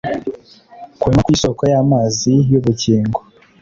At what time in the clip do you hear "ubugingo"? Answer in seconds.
2.59-3.19